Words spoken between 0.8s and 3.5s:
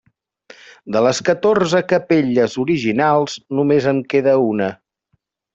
De les catorze capelles originals